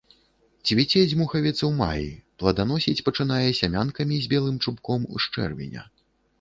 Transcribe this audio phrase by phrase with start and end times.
[0.69, 2.09] Цвіце дзьмухавец ў маі,
[2.41, 5.89] плоданасіць пачынае сямянкамі з белым чубком з чэрвеня.